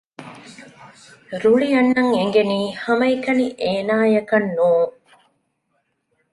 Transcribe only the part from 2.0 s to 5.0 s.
އެނގެނީ ހަމައެކަނި އޭނާއަކަށް ނޫން